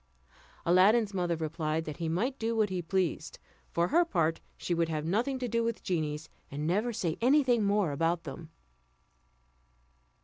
Aladdin's 0.65 1.13
mother 1.13 1.35
replied 1.35 1.85
that 1.85 1.97
he 1.97 2.09
might 2.09 2.39
do 2.39 2.55
what 2.55 2.71
he 2.71 2.81
pleased; 2.81 3.37
for 3.69 3.89
her 3.89 4.03
part, 4.03 4.39
she 4.57 4.73
would 4.73 4.89
have 4.89 5.05
nothing 5.05 5.37
to 5.37 5.47
do 5.47 5.63
with 5.63 5.83
genies, 5.83 6.27
and 6.49 6.65
never 6.65 6.91
say 6.91 7.19
anything 7.21 7.63
more 7.63 7.91
about 7.91 8.23
them. 8.23 8.49